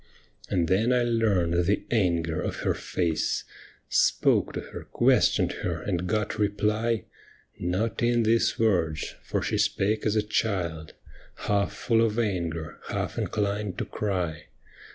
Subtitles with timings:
[0.49, 3.43] And then I learned the anger of her face,
[3.85, 7.05] 94 'THE ME WITHIN THEE BLIND!' Spoke to her, questioned her, and got reply—
[7.59, 10.95] Not in these words, for she spake as a child,
[11.45, 14.45] Half full of anger, half inclined to cry.